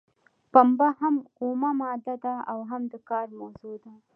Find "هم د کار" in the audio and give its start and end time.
2.71-3.27